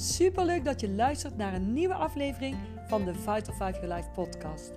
Super 0.00 0.44
leuk 0.44 0.64
dat 0.64 0.80
je 0.80 0.90
luistert 0.90 1.36
naar 1.36 1.54
een 1.54 1.72
nieuwe 1.72 1.94
aflevering 1.94 2.56
van 2.86 3.04
de 3.04 3.14
Vital 3.14 3.54
5 3.54 3.80
Your 3.80 3.94
Life 3.94 4.10
podcast. 4.10 4.72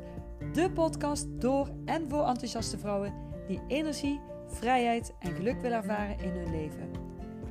De 0.54 0.71
podcast 0.71 1.28
door 1.42 1.70
en 1.86 2.10
voor 2.10 2.28
enthousiaste 2.28 2.78
vrouwen 2.78 3.14
die 3.48 3.62
energie, 3.68 4.20
vrijheid 4.48 5.14
en 5.20 5.32
geluk 5.32 5.62
willen 5.62 5.78
ervaren 5.78 6.20
in 6.20 6.30
hun 6.30 6.52
leven. 6.52 6.91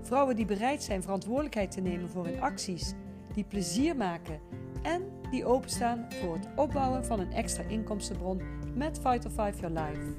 Vrouwen 0.02 0.36
die 0.36 0.44
bereid 0.44 0.82
zijn 0.82 1.02
verantwoordelijkheid 1.02 1.70
te 1.70 1.80
nemen 1.80 2.08
voor 2.10 2.24
hun 2.24 2.40
acties, 2.40 2.94
die 3.34 3.44
plezier 3.44 3.96
maken 3.96 4.40
en 4.82 5.02
die 5.30 5.44
openstaan 5.44 6.06
voor 6.08 6.34
het 6.34 6.48
opbouwen 6.56 7.04
van 7.04 7.20
een 7.20 7.32
extra 7.32 7.62
inkomstenbron 7.62 8.40
met 8.74 9.00
Vital 9.02 9.30
5 9.30 9.60
Your 9.60 9.80
Life. 9.80 10.14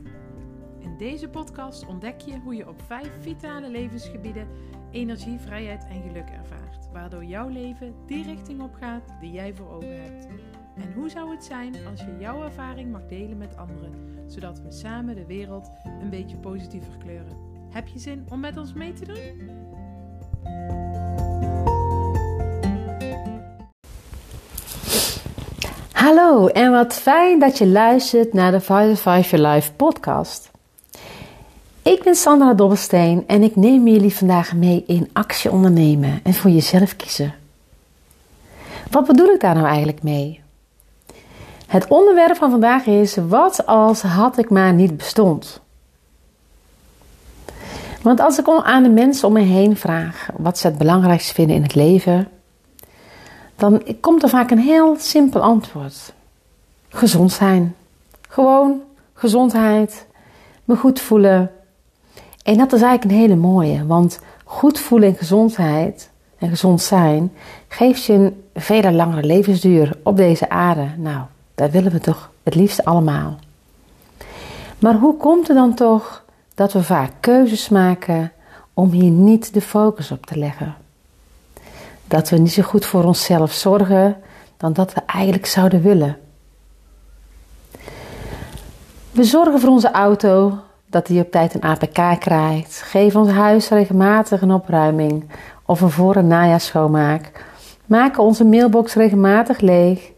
In 0.80 0.98
deze 0.98 1.30
podcast 1.30 1.86
ontdek 1.86 2.22
je 2.22 2.40
hoe 2.40 2.56
je 2.56 2.68
op 2.68 2.82
vijf 2.82 3.12
vitale 3.22 3.70
levensgebieden 3.70 4.48
energie, 4.94 5.40
vrijheid 5.40 5.86
en 5.90 6.02
geluk 6.02 6.30
ervaart, 6.30 6.90
waardoor 6.92 7.24
jouw 7.24 7.48
leven 7.48 7.96
die 8.06 8.24
richting 8.24 8.62
op 8.62 8.74
gaat 8.74 9.14
die 9.20 9.32
jij 9.32 9.54
voor 9.54 9.70
ogen 9.70 10.02
hebt. 10.02 10.28
En 10.76 10.94
hoe 10.94 11.10
zou 11.10 11.32
het 11.32 11.44
zijn 11.44 11.76
als 11.90 12.00
je 12.00 12.18
jouw 12.20 12.44
ervaring 12.44 12.92
mag 12.92 13.06
delen 13.06 13.38
met 13.38 13.58
anderen, 13.58 13.94
zodat 14.28 14.62
we 14.62 14.72
samen 14.72 15.16
de 15.16 15.26
wereld 15.26 15.72
een 16.02 16.10
beetje 16.10 16.38
positiever 16.38 16.98
kleuren? 16.98 17.38
Heb 17.70 17.88
je 17.88 18.00
zin 18.00 18.26
om 18.30 18.40
met 18.40 18.58
ons 18.58 18.74
mee 18.74 18.94
te 18.94 19.06
doen? 19.06 19.50
Hallo 25.92 26.48
en 26.48 26.72
wat 26.72 26.94
fijn 26.94 27.40
dat 27.40 27.58
je 27.58 27.68
luistert 27.68 28.34
naar 28.34 28.52
de 28.52 28.60
Vital 28.60 28.96
5 28.96 29.32
Your 29.32 29.48
Life 29.48 29.74
podcast. 29.74 30.53
Ik 32.04 32.10
ben 32.10 32.18
Sandra 32.18 32.54
Dobbelsteen 32.54 33.24
en 33.28 33.44
ik 33.44 33.56
neem 33.56 33.88
jullie 33.88 34.16
vandaag 34.16 34.54
mee 34.54 34.84
in 34.88 35.10
actie 35.14 35.52
ondernemen 35.52 36.20
en 36.24 36.34
voor 36.34 36.50
jezelf 36.50 36.96
kiezen. 36.96 37.34
Wat 38.92 39.08
bedoel 39.08 39.28
ik 39.28 39.40
daar 39.40 39.56
nou 39.56 39.68
eigenlijk 39.68 40.04
mee? 40.04 40.42
Het 41.68 41.88
onderwerp 41.88 42.36
van 42.36 42.52
vandaag 42.52 42.86
is: 42.86 43.16
wat 43.16 43.66
als 43.66 44.02
had 44.02 44.38
ik 44.38 44.50
maar 44.50 44.74
niet 44.74 44.98
bestond? 44.98 45.62
Want 48.02 48.20
als 48.20 48.40
ik 48.40 48.48
aan 48.48 48.84
de 48.84 48.90
mensen 48.90 49.28
om 49.28 49.34
me 49.34 49.42
heen 49.42 49.78
vraag 49.78 50.28
wat 50.38 50.58
ze 50.58 50.68
het 50.68 50.78
belangrijkste 50.78 51.34
vinden 51.34 51.56
in 51.56 51.64
het 51.64 51.76
leven, 51.76 52.28
dan 53.56 53.84
komt 54.00 54.24
er 54.24 54.30
vaak 54.30 54.52
een 54.52 54.60
heel 54.60 54.96
simpel 55.00 55.42
antwoord: 55.42 56.14
gezond 56.90 57.32
zijn. 57.32 57.76
Gewoon 58.30 58.82
gezondheid, 59.14 60.06
me 60.64 60.76
goed 60.76 61.02
voelen. 61.02 61.52
En 62.44 62.58
dat 62.58 62.74
is 62.74 62.82
eigenlijk 62.82 63.04
een 63.04 63.20
hele 63.20 63.36
mooie, 63.36 63.86
want 63.86 64.20
goed 64.44 64.80
voelen 64.80 65.10
en 65.10 65.16
gezondheid 65.16 66.10
en 66.38 66.50
gezond 66.50 66.82
zijn 66.82 67.32
geeft 67.68 68.04
je 68.06 68.14
een 68.14 68.44
veel 68.54 68.92
langere 68.92 69.24
levensduur 69.24 69.98
op 70.04 70.18
deze 70.18 70.50
aarde. 70.50 70.88
Nou, 70.98 71.22
dat 71.56 71.72
willen 71.72 71.92
we 71.92 72.00
toch 72.00 72.32
het 72.44 72.56
liefst 72.56 72.86
allemaal. 72.86 73.40
Maar 74.80 74.96
hoe 74.96 75.18
komt 75.18 75.48
het 75.48 75.58
dan 75.58 75.74
toch 75.74 76.24
dat 76.56 76.74
we 76.74 76.84
vaak 76.84 77.12
keuzes 77.20 77.70
maken 77.70 78.32
om 78.74 78.92
hier 78.92 79.12
niet 79.12 79.54
de 79.54 79.62
focus 79.62 80.12
op 80.12 80.26
te 80.26 80.38
leggen? 80.38 80.76
Dat 82.08 82.30
we 82.30 82.38
niet 82.38 82.52
zo 82.52 82.62
goed 82.64 82.86
voor 82.86 83.04
onszelf 83.04 83.52
zorgen 83.52 84.18
dan 84.58 84.74
dat 84.74 84.94
we 84.94 85.02
eigenlijk 85.06 85.46
zouden 85.46 85.82
willen. 85.82 86.18
We 89.12 89.24
zorgen 89.24 89.60
voor 89.60 89.70
onze 89.70 89.92
auto, 89.92 90.58
dat 90.94 91.08
hij 91.08 91.20
op 91.20 91.32
tijd 91.32 91.54
een 91.54 91.64
APK 91.64 92.20
krijgt. 92.20 92.82
Geven 92.82 93.20
ons 93.20 93.30
huis 93.30 93.70
regelmatig 93.70 94.42
een 94.42 94.52
opruiming 94.52 95.24
of 95.66 95.82
een 95.82 95.90
voor- 95.90 96.16
en 96.16 96.28
najaarschoonmaak. 96.28 97.46
Maken 97.86 98.24
onze 98.24 98.46
mailbox 98.46 98.94
regelmatig 98.94 99.60
leeg 99.60 100.12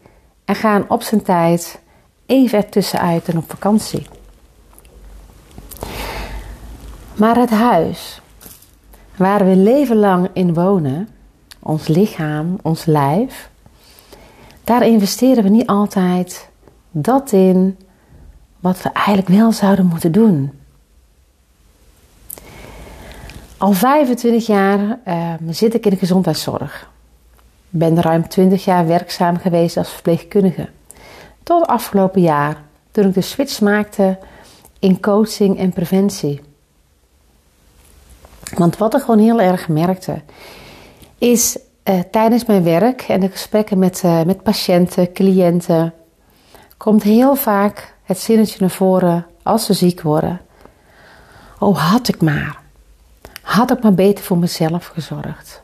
en 0.44 0.54
gaan 0.54 0.84
op 0.88 1.02
zijn 1.02 1.22
tijd 1.22 1.80
even 2.26 2.58
ertussenuit 2.58 3.28
en 3.28 3.36
op 3.36 3.50
vakantie. 3.50 4.06
Maar 7.14 7.36
het 7.36 7.50
huis 7.50 8.20
waar 9.16 9.46
we 9.46 9.56
leven 9.56 9.96
lang 9.96 10.28
in 10.32 10.54
wonen, 10.54 11.08
ons 11.60 11.88
lichaam, 11.88 12.58
ons 12.62 12.84
lijf, 12.84 13.50
daar 14.64 14.86
investeren 14.86 15.42
we 15.42 15.48
niet 15.48 15.66
altijd 15.66 16.50
dat 16.90 17.32
in 17.32 17.78
wat 18.60 18.82
we 18.82 18.90
eigenlijk 18.92 19.28
wel 19.28 19.52
zouden 19.52 19.86
moeten 19.86 20.12
doen. 20.12 20.52
Al 23.58 23.72
25 23.72 24.46
jaar 24.46 24.98
uh, 25.08 25.32
zit 25.48 25.74
ik 25.74 25.84
in 25.84 25.90
de 25.90 25.96
gezondheidszorg. 25.96 26.90
Ben 27.68 28.02
ruim 28.02 28.28
20 28.28 28.64
jaar 28.64 28.86
werkzaam 28.86 29.36
geweest 29.36 29.76
als 29.76 29.92
verpleegkundige. 29.92 30.68
Tot 31.42 31.66
afgelopen 31.66 32.20
jaar, 32.20 32.62
toen 32.90 33.06
ik 33.06 33.14
de 33.14 33.20
switch 33.20 33.60
maakte 33.60 34.18
in 34.78 35.00
coaching 35.00 35.58
en 35.58 35.72
preventie. 35.72 36.40
Want 38.54 38.76
wat 38.76 38.94
ik 38.94 39.00
gewoon 39.00 39.18
heel 39.18 39.40
erg 39.40 39.68
merkte, 39.68 40.22
is 41.18 41.58
uh, 41.84 42.00
tijdens 42.10 42.44
mijn 42.44 42.64
werk 42.64 43.02
en 43.02 43.20
de 43.20 43.28
gesprekken 43.28 43.78
met, 43.78 44.02
uh, 44.04 44.22
met 44.22 44.42
patiënten, 44.42 45.12
cliënten, 45.12 45.94
komt 46.76 47.02
heel 47.02 47.34
vaak 47.34 47.94
het 48.02 48.18
zinnetje 48.18 48.56
naar 48.60 48.70
voren 48.70 49.26
als 49.42 49.64
ze 49.64 49.72
ziek 49.72 50.02
worden. 50.02 50.40
Oh, 51.58 51.90
had 51.90 52.08
ik 52.08 52.22
maar. 52.22 52.64
Had 53.46 53.70
ik 53.70 53.82
maar 53.82 53.94
beter 53.94 54.24
voor 54.24 54.38
mezelf 54.38 54.86
gezorgd. 54.86 55.62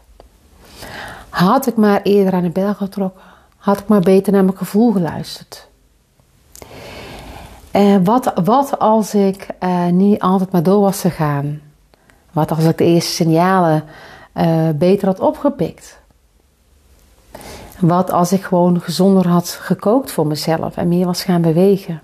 Had 1.28 1.66
ik 1.66 1.76
maar 1.76 2.03
eerder 2.03 2.32
aan 2.32 2.43
de 2.43 2.50
bel 2.50 2.75
getrokken. 2.75 3.20
Had 3.56 3.78
ik 3.78 3.87
maar 3.87 4.00
beter 4.00 4.32
naar 4.32 4.44
mijn 4.44 4.56
gevoel 4.56 4.93
geluisterd. 4.93 5.69
Uh, 7.76 7.97
wat, 8.04 8.32
wat 8.44 8.78
als 8.78 9.15
ik 9.15 9.47
uh, 9.60 9.87
niet 9.87 10.21
altijd 10.21 10.53
maar 10.53 10.62
door 10.62 10.81
was 10.81 11.00
gegaan? 11.00 11.60
Wat 12.32 12.50
als 12.50 12.65
ik 12.65 12.78
de 12.78 12.84
eerste 12.84 13.12
signalen 13.12 13.84
uh, 14.34 14.69
beter 14.75 15.06
had 15.06 15.21
opgepikt? 15.21 16.00
Wat 17.78 18.10
als 18.10 18.32
ik 18.32 18.42
gewoon 18.42 18.81
gezonder 18.81 19.28
had 19.28 19.48
gekookt 19.48 20.12
voor 20.12 20.26
mezelf 20.26 20.76
en 20.76 20.88
meer 20.88 21.06
was 21.06 21.25
gaan 21.25 21.42
bewegen? 21.42 22.03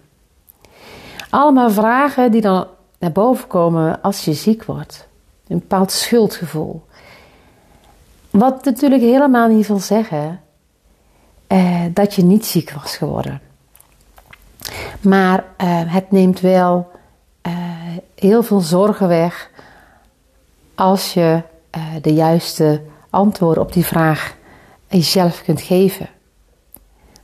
Allemaal 1.31 1.71
vragen 1.71 2.31
die 2.31 2.41
dan 2.41 2.67
naar 2.99 3.13
boven 3.13 3.47
komen 3.47 4.03
als 4.03 4.25
je 4.25 4.33
ziek 4.33 4.65
wordt. 4.65 5.08
Een 5.49 5.59
bepaald 5.59 5.93
schuldgevoel. 5.93 6.83
Wat 8.31 8.65
natuurlijk 8.65 9.03
helemaal 9.03 9.49
niet 9.49 9.67
wil 9.67 9.79
zeggen 9.79 10.41
eh, 11.47 11.85
dat 11.93 12.15
je 12.15 12.23
niet 12.23 12.47
ziek 12.47 12.71
was 12.71 12.97
geworden. 12.97 13.41
Maar 15.01 15.45
eh, 15.57 15.81
het 15.87 16.11
neemt 16.11 16.41
wel 16.41 16.91
eh, 17.43 17.53
heel 18.15 18.43
veel 18.43 18.61
zorgen 18.61 19.09
weg 19.09 19.51
als 20.75 21.15
je 21.15 21.43
eh, 21.71 21.83
de 22.03 22.15
juiste 22.15 22.83
antwoorden 23.11 23.63
op 23.63 23.73
die 23.73 23.85
vraag 23.85 24.37
jezelf 24.89 25.43
kunt 25.43 25.61
geven. 25.61 26.09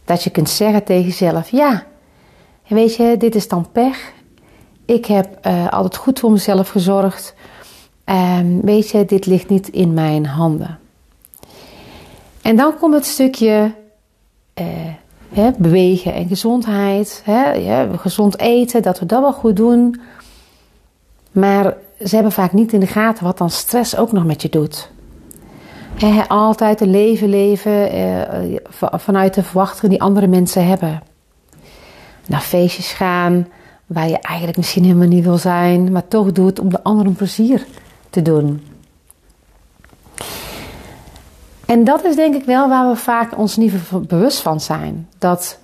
Dat 0.04 0.22
je 0.22 0.30
kunt 0.30 0.48
zeggen 0.50 0.84
tegen 0.84 1.04
jezelf: 1.04 1.50
Ja, 1.50 1.86
weet 2.66 2.96
je, 2.96 3.16
dit 3.16 3.34
is 3.34 3.48
dan 3.48 3.70
pech. 3.72 4.12
Ik 4.84 5.06
heb 5.06 5.38
eh, 5.40 5.68
altijd 5.68 5.96
goed 5.96 6.18
voor 6.20 6.30
mezelf 6.30 6.68
gezorgd. 6.68 7.34
Um, 8.04 8.60
weet 8.60 8.90
je, 8.90 9.04
dit 9.04 9.26
ligt 9.26 9.48
niet 9.48 9.68
in 9.68 9.94
mijn 9.94 10.26
handen. 10.26 10.78
En 12.42 12.56
dan 12.56 12.78
komt 12.78 12.94
het 12.94 13.06
stukje 13.06 13.74
hè, 15.32 15.50
bewegen 15.58 16.14
en 16.14 16.28
gezondheid. 16.28 17.22
Hè, 17.24 17.98
gezond 17.98 18.38
eten, 18.38 18.82
dat 18.82 18.98
we 18.98 19.06
dat 19.06 19.20
wel 19.20 19.32
goed 19.32 19.56
doen. 19.56 20.00
Maar 21.32 21.76
ze 22.04 22.14
hebben 22.14 22.32
vaak 22.32 22.52
niet 22.52 22.72
in 22.72 22.80
de 22.80 22.86
gaten 22.86 23.24
wat 23.24 23.38
dan 23.38 23.50
stress 23.50 23.96
ook 23.96 24.12
nog 24.12 24.24
met 24.24 24.42
je 24.42 24.48
doet. 24.48 24.90
Altijd 26.28 26.80
een 26.80 26.90
leven 26.90 27.28
leven 27.28 27.96
uh, 27.96 28.56
vanuit 28.78 29.34
de 29.34 29.42
verwachtingen 29.42 29.90
die 29.90 30.02
andere 30.02 30.26
mensen 30.26 30.66
hebben. 30.66 31.02
Naar 32.26 32.40
feestjes 32.40 32.92
gaan 32.92 33.48
waar 33.86 34.08
je 34.08 34.18
eigenlijk 34.18 34.56
misschien 34.56 34.84
helemaal 34.84 35.08
niet 35.08 35.24
wil 35.24 35.38
zijn, 35.38 35.92
maar 35.92 36.08
toch 36.08 36.32
doet 36.32 36.58
om 36.58 36.70
de 36.70 36.82
anderen 36.82 37.14
plezier 37.14 37.66
te 38.14 38.22
doen. 38.22 38.66
En 41.66 41.84
dat 41.84 42.04
is 42.04 42.16
denk 42.16 42.34
ik 42.34 42.44
wel 42.44 42.68
waar 42.68 42.88
we 42.88 42.96
vaak 42.96 43.38
ons 43.38 43.56
niet 43.56 43.72
bewust 44.08 44.40
van 44.40 44.60
zijn. 44.60 45.08
Dat 45.18 45.58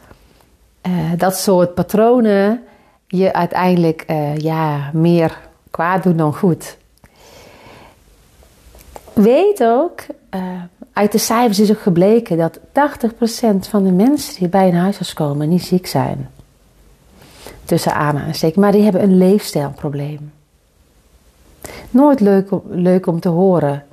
uh, 0.86 0.92
dat 1.16 1.36
soort 1.36 1.74
patronen 1.74 2.62
je 3.06 3.32
uiteindelijk 3.32 4.04
uh, 4.06 4.36
ja, 4.36 4.90
meer 4.92 5.38
kwaad 5.70 6.02
doen 6.02 6.16
dan 6.16 6.34
goed. 6.34 6.76
Weet 9.12 9.64
ook, 9.64 10.00
uh, 10.34 10.40
uit 10.92 11.12
de 11.12 11.18
cijfers 11.18 11.60
is 11.60 11.70
ook 11.70 11.80
gebleken 11.80 12.36
dat 12.36 12.58
80% 12.58 12.62
van 13.68 13.84
de 13.84 13.92
mensen 13.92 14.38
die 14.38 14.48
bij 14.48 14.68
een 14.68 14.74
huisarts 14.74 15.12
komen 15.12 15.48
niet 15.48 15.64
ziek 15.64 15.86
zijn. 15.86 16.30
Tussen 17.64 17.94
aanhalingstekens, 17.94 18.60
maar 18.64 18.72
die 18.72 18.82
hebben 18.82 19.02
een 19.02 19.18
leefstijlprobleem. 19.18 20.32
Nooit 21.90 22.20
leuk, 22.20 22.50
leuk 22.68 23.06
om 23.06 23.20
te 23.20 23.28
horen. 23.28 23.84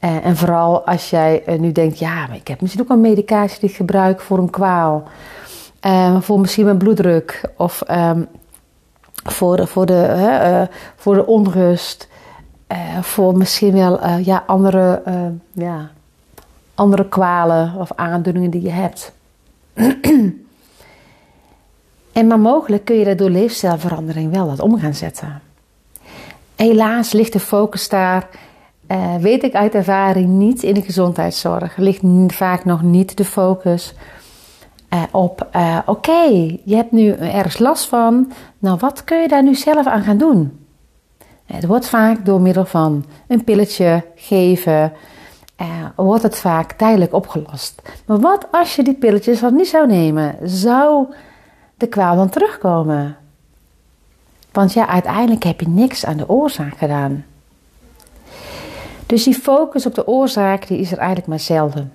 Uh, 0.00 0.26
en 0.26 0.36
vooral 0.36 0.86
als 0.86 1.10
jij 1.10 1.42
uh, 1.48 1.58
nu 1.58 1.72
denkt, 1.72 1.98
ja, 1.98 2.26
maar 2.26 2.36
ik 2.36 2.48
heb 2.48 2.60
misschien 2.60 2.82
ook 2.82 2.90
een 2.90 3.00
medicatie 3.00 3.60
die 3.60 3.68
ik 3.68 3.76
gebruik 3.76 4.20
voor 4.20 4.38
een 4.38 4.50
kwaal. 4.50 5.02
Uh, 5.86 6.20
voor 6.20 6.40
misschien 6.40 6.64
mijn 6.64 6.78
bloeddruk 6.78 7.50
of 7.56 7.82
um, 7.90 8.28
voor, 9.24 9.56
de, 9.56 9.66
voor, 9.66 9.86
de, 9.86 10.68
voor 10.96 11.14
de 11.14 11.26
onrust. 11.26 12.08
voor 13.00 13.36
misschien 13.36 13.72
wel 13.72 14.08
ja, 14.08 14.44
andere, 14.46 15.02
ja, 15.52 15.90
andere 16.74 17.08
kwalen 17.08 17.74
of 17.78 17.92
aandoeningen 17.94 18.50
die 18.50 18.62
je 18.62 18.70
hebt. 18.70 19.12
en 22.12 22.26
maar 22.26 22.40
mogelijk 22.40 22.84
kun 22.84 22.96
je 22.96 23.04
dat 23.04 23.18
door 23.18 23.30
leefstijlverandering 23.30 24.32
wel 24.32 24.46
wat 24.46 24.60
om 24.60 24.78
gaan 24.78 24.94
zetten. 24.94 25.40
Helaas 26.56 27.12
ligt 27.12 27.32
de 27.32 27.40
focus 27.40 27.88
daar, 27.88 28.28
uh, 28.90 29.16
weet 29.16 29.42
ik 29.42 29.54
uit 29.54 29.74
ervaring, 29.74 30.28
niet 30.28 30.62
in 30.62 30.74
de 30.74 30.82
gezondheidszorg. 30.82 31.76
Ligt 31.76 32.02
vaak 32.26 32.64
nog 32.64 32.82
niet 32.82 33.16
de 33.16 33.24
focus 33.24 33.94
uh, 34.94 35.02
op, 35.10 35.48
uh, 35.56 35.78
oké, 35.86 36.22
je 36.64 36.76
hebt 36.76 36.92
nu 36.92 37.10
ergens 37.10 37.58
last 37.58 37.88
van, 37.88 38.32
nou 38.58 38.78
wat 38.80 39.04
kun 39.04 39.20
je 39.20 39.28
daar 39.28 39.42
nu 39.42 39.54
zelf 39.54 39.86
aan 39.86 40.02
gaan 40.02 40.18
doen? 40.18 40.66
Het 41.46 41.66
wordt 41.66 41.88
vaak 41.88 42.24
door 42.24 42.40
middel 42.40 42.64
van 42.64 43.04
een 43.28 43.44
pilletje 43.44 44.04
geven, 44.14 44.92
wordt 45.96 46.22
het 46.22 46.38
vaak 46.38 46.72
tijdelijk 46.72 47.12
opgelost. 47.12 47.82
Maar 48.06 48.20
wat 48.20 48.46
als 48.50 48.76
je 48.76 48.82
die 48.82 48.94
pilletjes 48.94 49.40
wat 49.40 49.52
niet 49.52 49.68
zou 49.68 49.86
nemen? 49.86 50.36
Zou 50.42 51.06
de 51.76 51.86
kwaal 51.86 52.16
dan 52.16 52.28
terugkomen? 52.28 53.16
Want 54.56 54.72
ja, 54.72 54.86
uiteindelijk 54.86 55.42
heb 55.42 55.60
je 55.60 55.68
niks 55.68 56.06
aan 56.06 56.16
de 56.16 56.28
oorzaak 56.28 56.78
gedaan. 56.78 57.24
Dus 59.06 59.22
die 59.22 59.34
focus 59.34 59.86
op 59.86 59.94
de 59.94 60.06
oorzaak 60.06 60.66
die 60.66 60.78
is 60.78 60.92
er 60.92 60.98
eigenlijk 60.98 61.28
maar 61.28 61.40
zelden. 61.40 61.92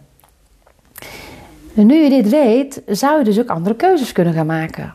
En 1.75 1.85
nu 1.85 1.95
je 1.95 2.09
dit 2.09 2.29
weet, 2.29 2.81
zou 2.87 3.17
je 3.17 3.23
dus 3.23 3.39
ook 3.39 3.49
andere 3.49 3.75
keuzes 3.75 4.11
kunnen 4.11 4.33
gaan 4.33 4.45
maken. 4.45 4.93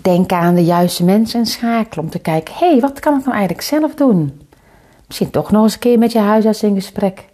Denk 0.00 0.32
aan 0.32 0.54
de 0.54 0.64
juiste 0.64 1.04
mensen 1.04 1.40
en 1.40 1.46
schakelen 1.46 2.04
om 2.04 2.10
te 2.10 2.18
kijken: 2.18 2.54
hé, 2.54 2.70
hey, 2.70 2.80
wat 2.80 3.00
kan 3.00 3.18
ik 3.18 3.24
nou 3.24 3.36
eigenlijk 3.36 3.66
zelf 3.66 3.94
doen? 3.94 4.40
Misschien 5.06 5.30
toch 5.30 5.50
nog 5.50 5.62
eens 5.62 5.74
een 5.74 5.78
keer 5.78 5.98
met 5.98 6.12
je 6.12 6.18
huisarts 6.18 6.62
in 6.62 6.74
gesprek. 6.74 7.24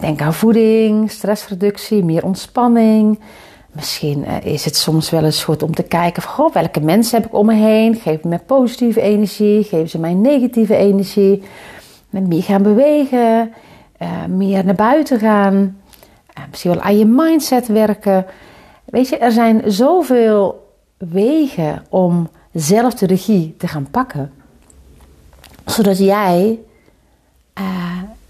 Denk 0.00 0.20
aan 0.20 0.34
voeding, 0.34 1.10
stressreductie, 1.10 2.04
meer 2.04 2.24
ontspanning, 2.24 3.20
Misschien 3.72 4.24
uh, 4.24 4.44
is 4.44 4.64
het 4.64 4.76
soms 4.76 5.10
wel 5.10 5.24
eens 5.24 5.44
goed 5.44 5.62
om 5.62 5.74
te 5.74 5.82
kijken 5.82 6.22
van, 6.22 6.32
goh, 6.32 6.54
welke 6.54 6.80
mensen 6.80 7.20
heb 7.20 7.26
ik 7.26 7.36
om 7.36 7.46
me 7.46 7.54
heen? 7.54 7.94
Geven 7.94 8.28
mij 8.28 8.38
positieve 8.38 9.00
energie? 9.00 9.64
Geven 9.64 9.88
ze 9.88 9.98
mij 9.98 10.14
negatieve 10.14 10.76
energie? 10.76 11.42
Meer 12.10 12.42
gaan 12.42 12.62
bewegen, 12.62 13.52
uh, 13.98 14.24
meer 14.24 14.64
naar 14.64 14.74
buiten 14.74 15.18
gaan, 15.18 15.54
uh, 16.38 16.44
misschien 16.50 16.70
wel 16.70 16.80
aan 16.80 16.98
je 16.98 17.06
mindset 17.06 17.66
werken. 17.66 18.26
Weet 18.84 19.08
je, 19.08 19.18
er 19.18 19.32
zijn 19.32 19.62
zoveel 19.66 20.68
wegen 20.96 21.84
om 21.88 22.28
zelf 22.52 22.94
de 22.94 23.06
regie 23.06 23.54
te 23.58 23.68
gaan 23.68 23.88
pakken. 23.90 24.32
Zodat 25.66 25.98
jij, 25.98 26.58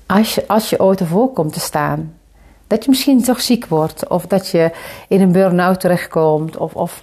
als, 0.07 0.35
je, 0.35 0.49
als 0.49 0.71
je 0.71 0.81
ooit 0.81 1.01
ervoor 1.01 1.33
komt 1.33 1.53
te 1.53 1.61
staan, 1.61 2.15
dat 2.71 2.85
je 2.85 2.91
misschien 2.91 3.23
toch 3.23 3.41
ziek 3.41 3.67
wordt 3.67 4.09
of 4.09 4.27
dat 4.27 4.49
je 4.49 4.71
in 5.09 5.21
een 5.21 5.33
burn-out 5.33 5.81
terechtkomt 5.81 6.57
of, 6.57 6.75
of 6.75 7.03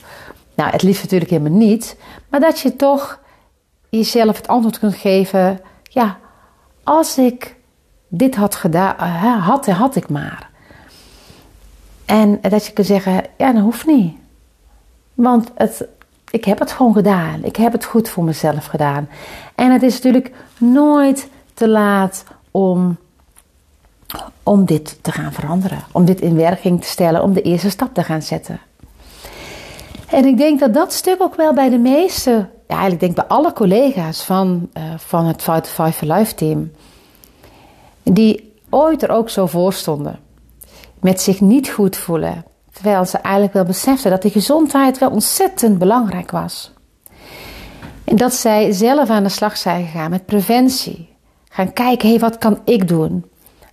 nou 0.56 0.72
het 0.72 0.82
liefst 0.82 1.04
natuurlijk 1.04 1.32
helemaal 1.32 1.58
niet, 1.58 1.98
maar 2.30 2.40
dat 2.40 2.60
je 2.60 2.76
toch 2.76 3.20
jezelf 3.90 4.38
het 4.38 4.48
antwoord 4.48 4.80
kunt 4.80 4.96
geven, 4.96 5.60
ja, 5.84 6.18
als 6.84 7.18
ik 7.18 7.56
dit 8.08 8.36
had 8.36 8.56
gedaan, 8.56 8.96
uh, 9.00 9.48
had, 9.48 9.66
had 9.66 9.96
ik 9.96 10.10
maar. 10.10 10.50
En 12.06 12.42
dat 12.42 12.66
je 12.66 12.74
kunt 12.74 12.88
zeggen, 12.88 13.24
ja, 13.38 13.52
dat 13.54 13.62
hoeft 13.62 13.86
niet. 13.86 14.18
Want 15.14 15.52
het, 15.56 15.86
ik 16.32 16.46
heb 16.46 16.60
het 16.60 16.72
gewoon 16.72 16.94
gedaan. 16.94 17.44
Ik 17.44 17.56
heb 17.56 17.72
het 17.72 17.86
goed 17.86 18.10
voor 18.10 18.24
mezelf 18.24 18.66
gedaan. 18.66 19.10
En 19.56 19.72
het 19.72 19.84
is 19.84 19.94
natuurlijk 19.94 20.32
nooit 20.58 21.30
te 21.54 21.68
laat 21.68 22.24
om 22.52 22.98
om 24.44 24.66
dit 24.66 24.98
te 25.02 25.12
gaan 25.12 25.34
veranderen, 25.34 25.84
om 25.92 26.06
dit 26.06 26.22
in 26.22 26.36
werking 26.36 26.82
te 26.82 26.88
stellen, 26.88 27.24
om 27.24 27.34
de 27.34 27.42
eerste 27.42 27.70
stap 27.70 27.94
te 27.94 28.04
gaan 28.04 28.22
zetten. 28.22 28.60
En 30.08 30.26
ik 30.26 30.38
denk 30.38 30.60
dat 30.60 30.74
dat 30.74 30.94
stuk 30.94 31.22
ook 31.22 31.36
wel 31.36 31.54
bij 31.54 31.70
de 31.70 31.78
meeste, 31.78 32.32
ja, 32.68 32.76
eigenlijk 32.76 33.00
denk 33.00 33.16
bij 33.16 33.38
alle 33.38 33.54
collega's 33.54 34.24
van, 34.24 34.70
uh, 34.74 34.84
van 34.98 35.26
het 35.26 35.42
Fight 35.42 35.68
Five 35.68 35.92
for 35.92 36.08
Life 36.08 36.36
team, 36.36 36.72
die 38.04 38.54
ooit 38.70 39.04
er 39.04 39.10
ook 39.10 39.30
zo 39.30 39.46
voor 39.46 39.74
stonden, 39.74 40.20
met 41.00 41.22
zich 41.22 41.42
niet 41.42 41.70
goed 41.70 41.98
voelen, 41.98 42.46
terwijl 42.74 43.06
ze 43.06 43.18
eigenlijk 43.18 43.54
wel 43.54 43.64
beseften 43.64 44.12
dat 44.12 44.22
die 44.22 44.32
gezondheid 44.32 44.98
wel 44.98 45.10
ontzettend 45.10 45.78
belangrijk 45.78 46.32
was. 46.32 46.74
En 48.04 48.16
dat 48.16 48.34
zij 48.34 48.72
zelf 48.72 49.10
aan 49.10 49.24
de 49.24 49.30
slag 49.30 49.58
zijn 49.58 49.86
gegaan 49.86 50.10
met 50.10 50.26
preventie. 50.26 51.16
Gaan 51.50 51.74
kijken, 51.74 52.08
hé, 52.08 52.16
hey, 52.16 52.20
wat 52.20 52.38
kan 52.38 52.60
ik 52.66 52.88
doen? 52.88 53.26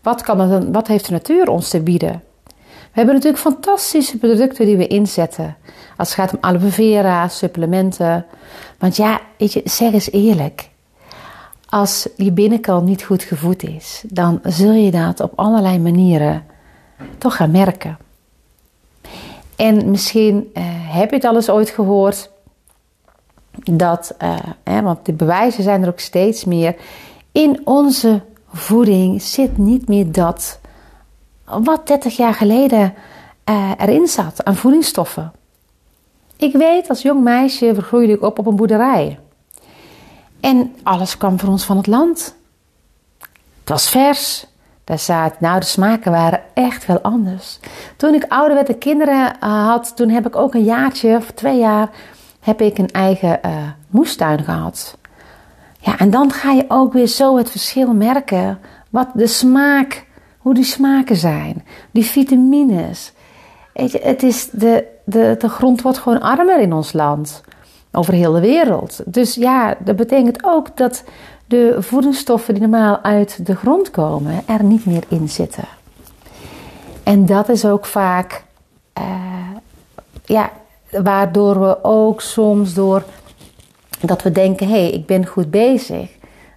Wat, 0.04 0.22
kan 0.22 0.40
het, 0.40 0.68
wat 0.72 0.86
heeft 0.86 1.06
de 1.06 1.12
natuur 1.12 1.48
ons 1.48 1.68
te 1.68 1.80
bieden? 1.80 2.22
We 2.64 3.00
hebben 3.00 3.14
natuurlijk 3.14 3.42
fantastische 3.42 4.18
producten 4.18 4.66
die 4.66 4.76
we 4.76 4.86
inzetten. 4.86 5.56
Als 5.96 6.08
het 6.08 6.18
gaat 6.18 6.32
om 6.32 6.38
aloe 6.40 6.70
vera, 6.70 7.28
supplementen. 7.28 8.26
Want 8.78 8.96
ja, 8.96 9.20
weet 9.38 9.52
je, 9.52 9.60
zeg 9.64 9.92
eens 9.92 10.10
eerlijk. 10.10 10.68
Als 11.68 12.08
je 12.16 12.32
binnenkant 12.32 12.86
niet 12.86 13.02
goed 13.02 13.22
gevoed 13.22 13.62
is, 13.62 14.04
dan 14.06 14.40
zul 14.42 14.72
je 14.72 14.90
dat 14.90 15.20
op 15.20 15.32
allerlei 15.34 15.78
manieren 15.78 16.44
toch 17.18 17.36
gaan 17.36 17.50
merken. 17.50 17.98
En 19.56 19.90
misschien 19.90 20.50
eh, 20.54 20.62
heb 20.66 21.10
je 21.10 21.16
het 21.16 21.24
al 21.24 21.34
eens 21.34 21.50
ooit 21.50 21.70
gehoord 21.70 22.30
dat, 23.72 24.14
eh, 24.18 24.80
want 24.82 25.06
de 25.06 25.12
bewijzen 25.12 25.62
zijn 25.62 25.82
er 25.82 25.88
ook 25.88 26.00
steeds 26.00 26.44
meer, 26.44 26.76
in 27.32 27.60
onze 27.64 28.22
voeding 28.56 29.22
zit 29.22 29.58
niet 29.58 29.88
meer 29.88 30.12
dat 30.12 30.60
wat 31.44 31.86
30 31.86 32.16
jaar 32.16 32.34
geleden 32.34 32.94
uh, 33.50 33.70
erin 33.78 34.06
zat 34.06 34.44
aan 34.44 34.56
voedingsstoffen. 34.56 35.32
Ik 36.36 36.52
weet, 36.52 36.88
als 36.88 37.02
jong 37.02 37.22
meisje 37.22 37.82
groeide 37.82 38.12
ik 38.12 38.22
op 38.22 38.38
op 38.38 38.46
een 38.46 38.56
boerderij. 38.56 39.18
En 40.40 40.74
alles 40.82 41.16
kwam 41.16 41.38
voor 41.40 41.48
ons 41.48 41.64
van 41.64 41.76
het 41.76 41.86
land. 41.86 42.34
Het 43.60 43.68
was 43.68 43.90
vers. 43.90 44.46
Daar 44.84 44.99
zaten, 44.99 45.37
nou, 45.40 45.61
de 45.61 45.66
smaken 45.66 46.12
waren 46.12 46.40
echt 46.54 46.87
wel 46.87 47.00
anders. 47.00 47.58
Toen 47.96 48.14
ik 48.14 48.25
ouder 48.28 48.54
werd 48.54 48.68
en 48.68 48.78
kinderen 48.78 49.37
uh, 49.42 49.66
had, 49.66 49.96
toen 49.96 50.08
heb 50.08 50.26
ik 50.26 50.37
ook 50.37 50.54
een 50.54 50.64
jaartje 50.64 51.16
of 51.16 51.30
twee 51.30 51.58
jaar 51.58 51.90
heb 52.40 52.61
ik 52.61 52.78
een 52.78 52.90
eigen 52.90 53.38
uh, 53.44 53.52
moestuin 53.88 54.44
gehad. 54.44 54.99
Ja, 55.85 55.99
en 55.99 56.11
dan 56.11 56.33
ga 56.33 56.50
je 56.50 56.64
ook 56.69 56.93
weer 56.93 57.07
zo 57.07 57.37
het 57.37 57.50
verschil 57.50 57.95
merken. 57.95 58.59
Wat 58.91 59.09
de 59.14 59.26
smaak, 59.26 60.07
hoe 60.38 60.55
die 60.55 60.64
smaken 60.64 61.17
zijn. 61.17 61.64
Die 61.91 62.05
vitamines. 62.05 63.12
Je, 63.73 64.00
het 64.03 64.23
is 64.23 64.50
de, 64.50 64.87
de, 65.05 65.35
de 65.38 65.49
grond 65.49 65.83
wordt 65.83 65.99
gewoon 65.99 66.21
armer 66.21 66.61
in 66.61 66.73
ons 66.73 66.93
land. 66.93 67.43
Over 67.93 68.14
heel 68.14 68.33
de 68.33 68.41
wereld. 68.41 69.00
Dus 69.07 69.35
ja, 69.35 69.76
dat 69.79 69.97
betekent 69.97 70.45
ook 70.45 70.76
dat 70.76 71.05
de 71.47 71.76
voedingsstoffen 71.79 72.55
die 72.55 72.62
normaal 72.62 72.99
uit 73.03 73.47
de 73.47 73.57
grond 73.57 73.91
komen, 73.91 74.43
er 74.47 74.64
niet 74.64 74.87
meer 74.87 75.05
in 75.09 75.29
zitten. 75.29 75.64
En 77.03 77.26
dat 77.26 77.49
is 77.49 77.64
ook 77.64 77.85
vaak, 77.85 78.45
uh, 78.99 79.05
ja, 80.25 80.50
waardoor 80.91 81.61
we 81.61 81.85
ook 81.85 82.21
soms 82.21 82.75
door 82.75 83.05
dat 84.06 84.23
we 84.23 84.32
denken, 84.32 84.68
hé, 84.68 84.80
hey, 84.80 84.90
ik 84.90 85.06
ben 85.06 85.26
goed 85.26 85.50
bezig, 85.50 86.11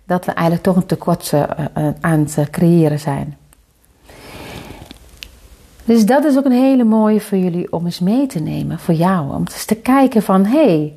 dat 0.05 0.25
we 0.25 0.31
eigenlijk 0.31 0.63
toch 0.63 0.75
een 0.75 0.85
tekort 0.85 1.31
uh, 1.31 1.43
aan 1.99 2.19
het 2.19 2.49
creëren 2.49 2.99
zijn. 2.99 3.37
Dus 5.85 6.05
dat 6.05 6.23
is 6.23 6.37
ook 6.37 6.45
een 6.45 6.51
hele 6.51 6.83
mooie 6.83 7.21
voor 7.21 7.37
jullie 7.37 7.71
om 7.73 7.85
eens 7.85 7.99
mee 7.99 8.25
te 8.25 8.39
nemen, 8.39 8.79
voor 8.79 8.93
jou. 8.93 9.33
Om 9.33 9.39
eens 9.39 9.65
te 9.65 9.75
kijken 9.75 10.21
van, 10.21 10.45
hé, 10.45 10.65
hey, 10.65 10.93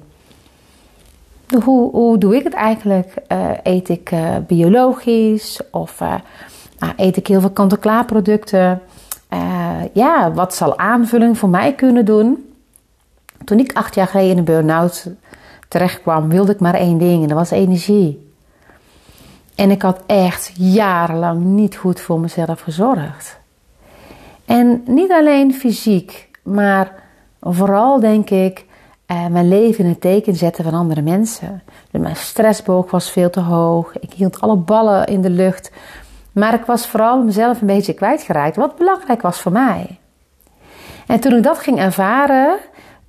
hoe, 1.64 1.90
hoe 1.90 2.18
doe 2.18 2.36
ik 2.36 2.44
het 2.44 2.54
eigenlijk? 2.54 3.14
Eet 3.62 3.88
ik 3.88 4.10
biologisch 4.46 5.60
of 5.70 6.00
uh, 6.00 6.14
eet 6.96 7.16
ik 7.16 7.26
heel 7.26 7.40
veel 7.40 7.50
kant-en-klaar 7.50 8.04
producten? 8.04 8.82
ja, 9.92 10.32
wat 10.32 10.54
zal 10.54 10.78
aanvulling 10.78 11.38
voor 11.38 11.48
mij 11.48 11.74
kunnen 11.74 12.04
doen? 12.04 12.52
Toen 13.44 13.58
ik 13.58 13.72
acht 13.72 13.94
jaar 13.94 14.06
geleden 14.06 14.38
een 14.38 14.44
burn-out 14.44 15.06
terecht 15.70 16.02
kwam, 16.02 16.28
wilde 16.28 16.52
ik 16.52 16.60
maar 16.60 16.74
één 16.74 16.98
ding 16.98 17.22
en 17.22 17.28
dat 17.28 17.38
was 17.38 17.50
energie. 17.50 18.32
En 19.54 19.70
ik 19.70 19.82
had 19.82 20.02
echt 20.06 20.50
jarenlang 20.54 21.44
niet 21.44 21.76
goed 21.76 22.00
voor 22.00 22.20
mezelf 22.20 22.60
gezorgd. 22.60 23.38
En 24.44 24.82
niet 24.86 25.10
alleen 25.10 25.54
fysiek, 25.54 26.28
maar 26.42 26.92
vooral 27.40 28.00
denk 28.00 28.30
ik 28.30 28.64
eh, 29.06 29.26
mijn 29.26 29.48
leven 29.48 29.84
in 29.84 29.90
het 29.90 30.00
teken 30.00 30.34
zetten 30.34 30.64
van 30.64 30.74
andere 30.74 31.02
mensen. 31.02 31.62
Dus 31.90 32.00
mijn 32.00 32.16
stressboog 32.16 32.90
was 32.90 33.10
veel 33.10 33.30
te 33.30 33.40
hoog. 33.40 33.98
Ik 33.98 34.12
hield 34.12 34.40
alle 34.40 34.56
ballen 34.56 35.06
in 35.06 35.20
de 35.20 35.30
lucht 35.30 35.70
Maar 36.32 36.54
ik 36.54 36.64
was 36.64 36.86
vooral 36.86 37.22
mezelf 37.22 37.60
een 37.60 37.66
beetje 37.66 37.94
kwijtgeraakt 37.94 38.56
wat 38.56 38.76
belangrijk 38.76 39.22
was 39.22 39.40
voor 39.40 39.52
mij. 39.52 39.98
En 41.06 41.20
toen 41.20 41.36
ik 41.36 41.42
dat 41.42 41.58
ging 41.58 41.78
ervaren, 41.78 42.58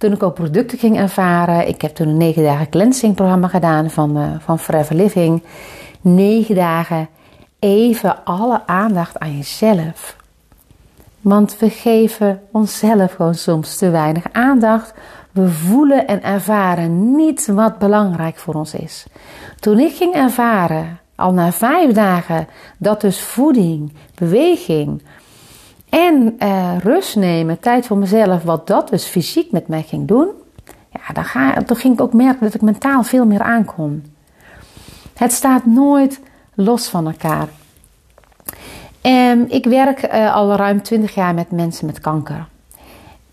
toen 0.02 0.12
ik 0.12 0.24
ook 0.24 0.34
producten 0.34 0.78
ging 0.78 0.98
ervaren, 0.98 1.68
ik 1.68 1.82
heb 1.82 1.96
toen 1.96 2.08
een 2.08 2.18
negen 2.18 2.44
dagen 2.44 2.70
cleansing 2.70 3.16
programma 3.16 3.48
gedaan 3.48 3.90
van, 3.90 4.18
uh, 4.18 4.24
van 4.40 4.60
Forever 4.60 4.96
Living. 4.96 5.44
Negen 6.02 6.56
dagen 6.56 7.10
even 7.60 8.26
alle 8.26 8.62
aandacht 8.66 9.20
aan 9.20 9.38
jezelf. 9.38 10.16
Want 11.20 11.58
we 11.60 11.70
geven 11.70 12.42
onszelf 12.52 13.14
gewoon 13.14 13.36
soms 13.36 13.78
te 13.78 13.90
weinig 13.90 14.24
aandacht. 14.32 14.94
We 15.32 15.50
voelen 15.50 16.08
en 16.08 16.24
ervaren 16.24 17.16
niet 17.16 17.48
wat 17.48 17.78
belangrijk 17.78 18.38
voor 18.38 18.54
ons 18.54 18.74
is. 18.74 19.06
Toen 19.60 19.80
ik 19.80 19.96
ging 19.96 20.14
ervaren, 20.14 21.00
al 21.16 21.34
na 21.34 21.52
vijf 21.52 21.92
dagen, 21.92 22.48
dat 22.78 23.02
dus 23.02 23.22
voeding, 23.22 23.94
beweging 24.16 25.02
en 25.92 26.36
uh, 26.40 26.78
rust 26.80 27.16
nemen, 27.16 27.60
tijd 27.60 27.88
voor 27.88 27.98
mezelf, 27.98 28.44
wat 28.44 28.68
dat 28.68 28.90
dus 28.90 29.06
fysiek 29.06 29.52
met 29.52 29.68
mij 29.68 29.84
ging 29.84 30.08
doen, 30.08 30.30
ja, 30.90 31.14
dan, 31.14 31.24
ga, 31.24 31.54
dan 31.54 31.78
ging 31.78 31.94
ik 31.94 32.02
ook 32.02 32.14
merken 32.14 32.42
dat 32.42 32.54
ik 32.54 32.62
mentaal 32.62 33.04
veel 33.04 33.26
meer 33.26 33.42
aankon. 33.42 34.06
Het 35.14 35.32
staat 35.32 35.66
nooit 35.66 36.20
los 36.54 36.88
van 36.88 37.06
elkaar. 37.06 37.48
Um, 39.02 39.46
ik 39.48 39.66
werk 39.66 40.14
uh, 40.14 40.36
al 40.36 40.56
ruim 40.56 40.82
20 40.82 41.16
jaar 41.16 41.34
met 41.34 41.52
mensen 41.52 41.86
met 41.86 42.00
kanker. 42.00 42.48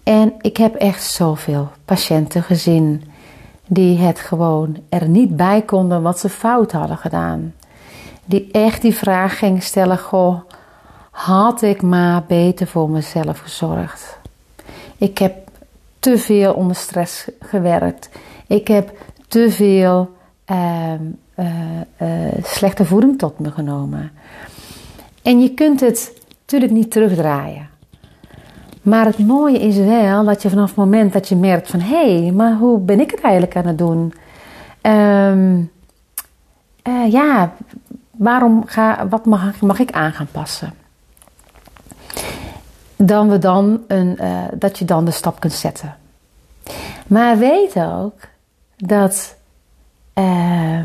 En 0.02 0.34
ik 0.40 0.56
heb 0.56 0.74
echt 0.74 1.02
zoveel 1.02 1.68
patiënten 1.84 2.42
gezien 2.42 3.02
die 3.66 3.98
het 3.98 4.18
gewoon 4.20 4.76
er 4.88 5.08
niet 5.08 5.36
bij 5.36 5.62
konden 5.62 6.02
wat 6.02 6.18
ze 6.18 6.28
fout 6.28 6.72
hadden 6.72 6.96
gedaan. 6.96 7.54
Die 8.24 8.48
echt 8.52 8.82
die 8.82 8.94
vraag 8.94 9.38
gingen 9.38 9.62
stellen: 9.62 9.98
Goh, 9.98 10.40
had 11.18 11.62
ik 11.62 11.82
maar 11.82 12.24
beter 12.28 12.66
voor 12.66 12.90
mezelf 12.90 13.38
gezorgd? 13.38 14.18
Ik 14.96 15.18
heb 15.18 15.34
te 15.98 16.18
veel 16.18 16.52
onder 16.52 16.76
stress 16.76 17.28
gewerkt. 17.40 18.08
Ik 18.46 18.68
heb 18.68 18.90
te 19.28 19.50
veel 19.50 20.16
uh, 20.50 20.92
uh, 21.36 21.46
slechte 22.42 22.84
voeding 22.84 23.18
tot 23.18 23.38
me 23.38 23.50
genomen. 23.50 24.10
En 25.22 25.40
je 25.40 25.54
kunt 25.54 25.80
het 25.80 26.12
natuurlijk 26.40 26.72
niet 26.72 26.90
terugdraaien. 26.90 27.68
Maar 28.82 29.04
het 29.04 29.18
mooie 29.18 29.58
is 29.58 29.76
wel 29.76 30.24
dat 30.24 30.42
je 30.42 30.48
vanaf 30.48 30.68
het 30.68 30.76
moment 30.76 31.12
dat 31.12 31.28
je 31.28 31.36
merkt 31.36 31.70
van... 31.70 31.80
hé, 31.80 32.22
hey, 32.22 32.32
maar 32.32 32.56
hoe 32.56 32.78
ben 32.78 33.00
ik 33.00 33.10
het 33.10 33.20
eigenlijk 33.20 33.56
aan 33.56 33.66
het 33.66 33.78
doen? 33.78 34.14
Um, 34.82 35.70
uh, 36.88 37.12
ja, 37.12 37.52
waarom 38.10 38.62
ga, 38.66 39.08
wat 39.08 39.26
mag, 39.26 39.60
mag 39.60 39.78
ik 39.78 39.90
aan 39.90 40.12
gaan 40.12 40.28
passen? 40.32 40.86
Dan 42.98 43.28
we 43.28 43.38
dan 43.38 43.82
een, 43.86 44.18
uh, 44.20 44.42
dat 44.54 44.78
je 44.78 44.84
dan 44.84 45.04
de 45.04 45.10
stap 45.10 45.40
kunt 45.40 45.52
zetten. 45.52 45.96
Maar 47.06 47.38
weet 47.38 47.76
ook 47.76 48.20
dat... 48.76 49.36
Uh, 50.14 50.80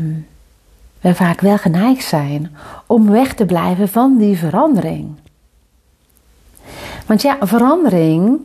we 1.04 1.14
vaak 1.14 1.40
wel 1.40 1.58
geneigd 1.58 2.04
zijn 2.04 2.56
om 2.86 3.10
weg 3.10 3.34
te 3.34 3.44
blijven 3.44 3.88
van 3.88 4.18
die 4.18 4.38
verandering. 4.38 5.14
Want 7.06 7.22
ja, 7.22 7.36
verandering, 7.40 8.40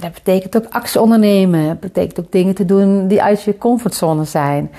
dat 0.00 0.12
betekent 0.12 0.56
ook 0.56 0.72
actie 0.72 1.00
ondernemen. 1.00 1.66
Dat 1.66 1.80
betekent 1.80 2.20
ook 2.20 2.32
dingen 2.32 2.54
te 2.54 2.64
doen 2.64 3.08
die 3.08 3.22
uit 3.22 3.42
je 3.42 3.58
comfortzone 3.58 4.24
zijn. 4.24 4.70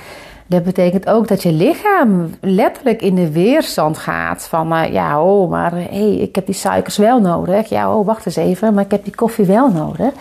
Dat 0.47 0.63
betekent 0.63 1.07
ook 1.09 1.27
dat 1.27 1.43
je 1.43 1.51
lichaam 1.51 2.29
letterlijk 2.41 3.01
in 3.01 3.15
de 3.15 3.31
weerstand 3.31 3.97
gaat. 3.97 4.47
Van 4.47 4.73
uh, 4.73 4.93
ja, 4.93 5.23
oh, 5.23 5.49
maar 5.49 5.71
hey, 5.71 6.15
ik 6.15 6.35
heb 6.35 6.45
die 6.45 6.55
suikers 6.55 6.97
wel 6.97 7.19
nodig. 7.19 7.69
Ja, 7.69 7.95
oh, 7.95 8.05
wacht 8.05 8.25
eens 8.25 8.35
even, 8.35 8.73
maar 8.73 8.83
ik 8.83 8.91
heb 8.91 9.03
die 9.03 9.15
koffie 9.15 9.45
wel 9.45 9.71
nodig. 9.71 10.13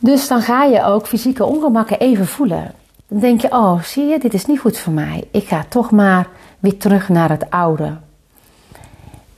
Dus 0.00 0.28
dan 0.28 0.40
ga 0.40 0.64
je 0.64 0.84
ook 0.84 1.06
fysieke 1.06 1.44
ongemakken 1.44 1.98
even 1.98 2.26
voelen. 2.26 2.72
Dan 3.08 3.18
denk 3.18 3.40
je, 3.40 3.50
oh 3.50 3.82
zie 3.82 4.06
je, 4.06 4.18
dit 4.18 4.34
is 4.34 4.46
niet 4.46 4.60
goed 4.60 4.78
voor 4.78 4.92
mij. 4.92 5.24
Ik 5.30 5.48
ga 5.48 5.64
toch 5.68 5.90
maar 5.90 6.28
weer 6.58 6.76
terug 6.76 7.08
naar 7.08 7.30
het 7.30 7.50
oude. 7.50 7.96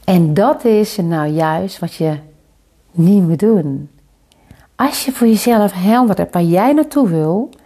En 0.04 0.34
dat 0.34 0.64
is 0.64 0.96
nou 0.96 1.28
juist 1.28 1.78
wat 1.78 1.94
je 1.94 2.16
niet 2.90 3.28
moet 3.28 3.38
doen. 3.38 3.90
Als 4.76 5.04
je 5.04 5.12
voor 5.12 5.26
jezelf 5.26 5.72
helder 5.72 6.16
hebt 6.16 6.34
waar 6.34 6.42
jij 6.42 6.72
naartoe 6.72 7.08
wil, 7.08 7.50
eh, 7.52 7.59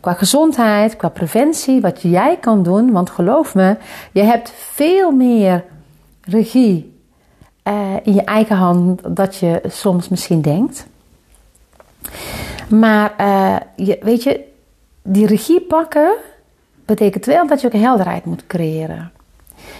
qua 0.00 0.12
gezondheid, 0.12 0.96
qua 0.96 1.08
preventie, 1.08 1.80
wat 1.80 2.02
jij 2.02 2.36
kan 2.40 2.62
doen, 2.62 2.92
want 2.92 3.10
geloof 3.10 3.54
me, 3.54 3.76
je 4.12 4.22
hebt 4.22 4.52
veel 4.56 5.10
meer 5.10 5.64
regie 6.20 7.00
eh, 7.62 7.96
in 8.02 8.14
je 8.14 8.24
eigen 8.24 8.56
hand 8.56 9.16
dat 9.16 9.36
je 9.36 9.60
soms 9.68 10.08
misschien 10.08 10.40
denkt. 10.40 10.86
Maar 12.68 13.14
uh, 13.20 13.56
je, 13.76 13.98
weet 14.00 14.22
je, 14.22 14.40
die 15.02 15.26
regie 15.26 15.60
pakken 15.60 16.12
betekent 16.84 17.24
wel 17.24 17.46
dat 17.46 17.60
je 17.60 17.66
ook 17.66 17.72
helderheid 17.72 18.24
moet 18.24 18.46
creëren. 18.46 19.12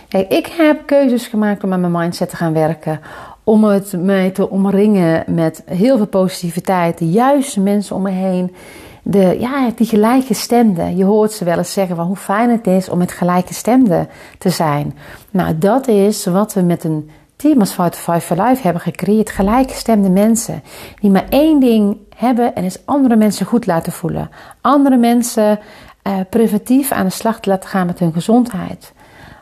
Kijk, 0.08 0.32
ik 0.32 0.46
heb 0.46 0.86
keuzes 0.86 1.26
gemaakt 1.26 1.62
om 1.62 1.68
met 1.68 1.80
mijn 1.80 1.92
mindset 1.92 2.28
te 2.28 2.36
gaan 2.36 2.52
werken. 2.52 3.00
Om 3.44 3.64
het 3.64 3.92
mij 3.98 4.30
te 4.30 4.50
omringen 4.50 5.24
met 5.26 5.62
heel 5.66 5.96
veel 5.96 6.06
positiviteit. 6.06 6.98
De 6.98 7.10
juiste 7.10 7.60
mensen 7.60 7.96
om 7.96 8.02
me 8.02 8.10
heen. 8.10 8.54
De, 9.02 9.36
ja, 9.40 9.70
die 9.76 9.86
gelijkgestemden. 9.86 10.96
Je 10.96 11.04
hoort 11.04 11.32
ze 11.32 11.44
wel 11.44 11.58
eens 11.58 11.72
zeggen 11.72 11.96
van 11.96 12.06
hoe 12.06 12.16
fijn 12.16 12.50
het 12.50 12.66
is 12.66 12.88
om 12.88 12.98
met 12.98 13.12
gelijkgestemden 13.12 14.08
te 14.38 14.50
zijn. 14.50 14.94
Nou, 15.30 15.58
dat 15.58 15.88
is 15.88 16.26
wat 16.26 16.52
we 16.52 16.60
met 16.60 16.84
een 16.84 17.10
team 17.36 17.60
als 17.60 17.72
Fight 17.72 17.96
Five 17.96 18.20
for 18.20 18.42
Life 18.42 18.62
hebben 18.62 18.82
gecreëerd. 18.82 19.30
Gelijkgestemde 19.30 20.10
mensen. 20.10 20.62
Die 21.00 21.10
maar 21.10 21.26
één 21.28 21.60
ding 21.60 21.96
hebben 22.16 22.54
en 22.54 22.64
is 22.64 22.86
andere 22.86 23.16
mensen 23.16 23.46
goed 23.46 23.66
laten 23.66 23.92
voelen. 23.92 24.30
Andere 24.60 24.96
mensen 24.96 25.58
uh, 26.06 26.14
preventief 26.30 26.92
aan 26.92 27.04
de 27.04 27.10
slag 27.10 27.40
te 27.40 27.48
laten 27.48 27.68
gaan 27.68 27.86
met 27.86 27.98
hun 27.98 28.12
gezondheid. 28.12 28.92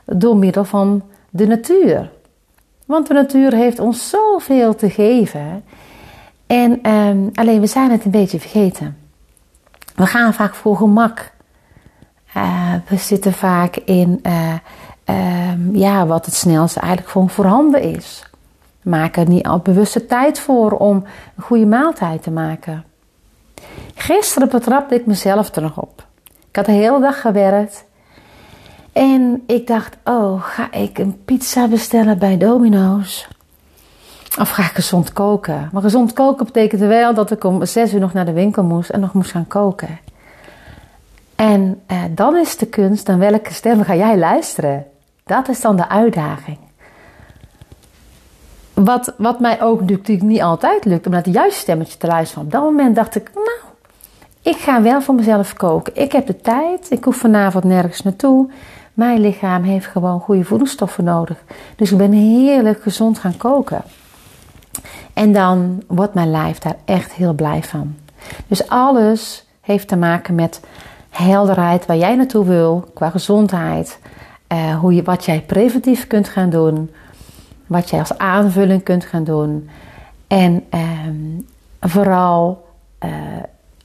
Door 0.05 0.37
middel 0.37 0.65
van 0.65 1.03
de 1.31 1.47
natuur. 1.47 2.11
Want 2.87 3.07
de 3.07 3.15
natuur 3.15 3.55
heeft 3.55 3.79
ons 3.79 4.09
zoveel 4.09 4.75
te 4.75 4.91
geven. 4.91 5.65
En 6.47 6.91
um, 6.91 7.31
alleen 7.35 7.61
we 7.61 7.67
zijn 7.67 7.91
het 7.91 8.05
een 8.05 8.11
beetje 8.11 8.41
vergeten. 8.41 9.00
We 10.01 10.07
gaan 10.07 10.35
vaak 10.35 10.55
voor 10.55 10.77
gemak. 10.77 11.33
Uh, 12.37 12.75
we 12.89 12.97
zitten 12.97 13.33
vaak 13.33 13.77
in 13.77 14.21
uh, 14.23 14.55
uh, 15.11 15.73
ja, 15.73 16.07
wat 16.07 16.27
het 16.27 16.35
snelste 16.35 16.81
eigenlijk 16.81 17.13
gewoon 17.13 17.31
voorhanden 17.31 17.83
is. 17.83 18.25
Maak 18.83 19.17
er 19.17 19.29
niet 19.29 19.47
al 19.47 19.59
bewuste 19.59 20.07
tijd 20.07 20.39
voor 20.39 20.73
om 20.73 21.05
een 21.37 21.43
goede 21.43 21.67
maaltijd 21.67 22.23
te 22.23 22.31
maken. 22.31 22.85
Gisteren 23.95 24.49
betrapte 24.49 24.95
ik 24.95 25.07
mezelf 25.07 25.55
er 25.55 25.63
nog 25.63 25.81
op. 25.81 26.07
Ik 26.49 26.57
had 26.57 26.67
de 26.67 26.73
hele 26.73 27.01
dag 27.01 27.21
gewerkt. 27.21 27.85
En 28.93 29.43
ik 29.47 29.67
dacht, 29.67 29.97
oh, 30.05 30.43
ga 30.43 30.73
ik 30.73 30.99
een 30.99 31.25
pizza 31.25 31.69
bestellen 31.69 32.19
bij 32.19 32.37
Domino's? 32.37 33.29
Of 34.41 34.51
ga 34.51 34.63
ik 34.63 34.71
gezond 34.75 35.13
koken? 35.13 35.69
Maar 35.73 35.83
gezond 35.83 36.13
koken 36.13 36.45
betekende 36.45 36.87
wel 36.87 37.15
dat 37.15 37.31
ik 37.31 37.45
om 37.45 37.67
zes 37.67 37.95
uur 37.95 38.01
nog 38.01 38.13
naar 38.13 38.25
de 38.25 38.33
winkel 38.33 38.63
moest 38.63 38.91
en 38.91 39.01
nog 39.01 39.13
moest 39.13 39.31
gaan 39.31 39.47
koken. 39.47 39.99
En 41.35 41.81
eh, 41.87 42.03
dan 42.11 42.37
is 42.37 42.57
de 42.57 42.67
kunst, 42.67 43.07
dan 43.07 43.19
welke 43.19 43.53
stem 43.53 43.83
ga 43.83 43.95
jij 43.95 44.19
luisteren? 44.19 44.87
Dat 45.25 45.49
is 45.49 45.61
dan 45.61 45.77
de 45.77 45.89
uitdaging. 45.89 46.59
Wat, 48.75 49.15
wat 49.17 49.41
mij 49.41 49.63
ook 49.63 49.81
natuurlijk 49.81 50.23
niet 50.23 50.43
altijd 50.43 50.85
lukt, 50.85 51.07
om 51.07 51.13
naar 51.13 51.23
het 51.25 51.35
juiste 51.35 51.61
stemmetje 51.61 51.99
te 51.99 52.07
luisteren. 52.07 52.45
Op 52.45 52.53
dat 52.53 52.63
moment 52.63 52.97
dacht 52.97 53.15
ik, 53.15 53.31
nou, 53.35 53.59
ik 54.43 54.57
ga 54.57 54.83
wel 54.83 55.03
voor 55.03 55.15
mezelf 55.15 55.53
koken. 55.53 55.97
Ik 55.97 56.13
heb 56.13 56.27
de 56.27 56.37
tijd, 56.37 56.91
ik 56.91 57.05
hoef 57.05 57.17
vanavond 57.17 57.65
nergens 57.65 58.03
naartoe. 58.03 58.51
Mijn 58.95 59.21
lichaam 59.21 59.63
heeft 59.63 59.87
gewoon 59.87 60.21
goede 60.21 60.45
voedingsstoffen 60.45 61.05
nodig. 61.05 61.39
Dus 61.77 61.93
ik 61.93 61.99
ben 61.99 62.13
heerlijk 62.13 62.83
gezond 62.83 63.19
gaan 63.19 63.37
koken. 63.37 63.83
En 65.21 65.33
dan 65.33 65.83
wordt 65.87 66.15
mijn 66.15 66.31
lijf 66.31 66.59
daar 66.59 66.77
echt 66.85 67.13
heel 67.13 67.33
blij 67.33 67.63
van. 67.63 67.95
Dus 68.47 68.69
alles 68.69 69.47
heeft 69.61 69.89
te 69.89 69.97
maken 69.97 70.35
met 70.35 70.61
helderheid 71.11 71.87
waar 71.87 71.97
jij 71.97 72.17
naartoe 72.17 72.45
wil, 72.45 72.91
qua 72.95 73.11
gezondheid. 73.11 73.99
Uh, 74.53 74.79
hoe 74.79 74.95
je, 74.95 75.03
wat 75.03 75.25
jij 75.25 75.41
preventief 75.41 76.07
kunt 76.07 76.29
gaan 76.29 76.51
doen 76.51 76.91
wat 77.71 77.91
jij 77.91 77.99
als 77.99 78.19
aanvulling 78.19 78.83
kunt 78.83 79.05
gaan 79.05 79.25
doen. 79.25 79.71
En 80.27 80.65
ehm, 80.71 81.41
vooral, 81.81 82.67
uh, 83.05 83.11